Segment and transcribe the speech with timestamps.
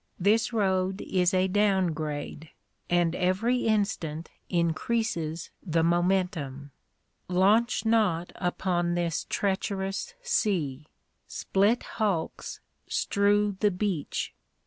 [0.19, 2.49] _This road is a down grade,
[2.89, 6.71] and every instant increases the momentum.
[7.27, 10.87] Launch not upon this treacherous sea.
[11.27, 14.33] Split hulks strew the beach.